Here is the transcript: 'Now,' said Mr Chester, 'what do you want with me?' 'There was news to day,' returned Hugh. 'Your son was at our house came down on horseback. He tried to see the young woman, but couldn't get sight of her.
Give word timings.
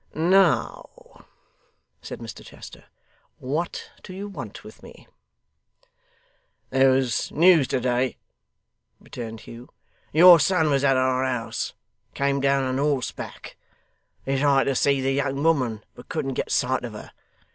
'Now,' 0.15 1.25
said 2.01 2.21
Mr 2.21 2.43
Chester, 2.43 2.85
'what 3.37 3.91
do 4.01 4.13
you 4.15 4.27
want 4.27 4.63
with 4.63 4.81
me?' 4.81 5.07
'There 6.71 6.89
was 6.89 7.29
news 7.31 7.67
to 7.67 7.79
day,' 7.79 8.17
returned 8.99 9.41
Hugh. 9.41 9.69
'Your 10.11 10.39
son 10.39 10.71
was 10.71 10.83
at 10.83 10.97
our 10.97 11.23
house 11.23 11.73
came 12.15 12.41
down 12.41 12.63
on 12.63 12.79
horseback. 12.79 13.55
He 14.25 14.39
tried 14.39 14.63
to 14.63 14.73
see 14.73 15.01
the 15.01 15.13
young 15.13 15.43
woman, 15.43 15.83
but 15.93 16.09
couldn't 16.09 16.33
get 16.33 16.49
sight 16.51 16.83
of 16.83 16.93
her. 16.93 17.11